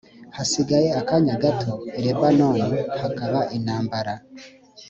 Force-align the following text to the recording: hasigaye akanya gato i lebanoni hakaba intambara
hasigaye 0.37 0.89
akanya 0.99 1.33
gato 1.43 1.73
i 1.97 1.99
lebanoni 2.05 2.69
hakaba 3.01 3.39
intambara 3.57 4.13